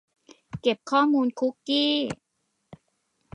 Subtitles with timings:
[0.61, 1.91] เก็บข้อมูลคุกกี้